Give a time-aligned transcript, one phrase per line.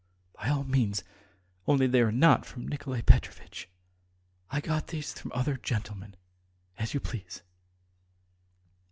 [0.33, 1.03] "By all means.
[1.67, 3.69] Only they are not from Nikolay Petrovitch....
[4.49, 6.15] I got these from other gentlemen.
[6.79, 7.43] As you please.